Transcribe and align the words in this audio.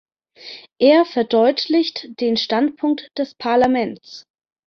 Er 0.79 1.05
verdeutlicht 1.05 2.19
den 2.19 2.35
Standpunkt 2.35 3.11
des 3.19 3.35
Parlaments. 3.35 4.25